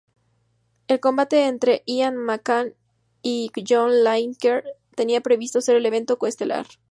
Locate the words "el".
0.87-0.99, 5.75-5.85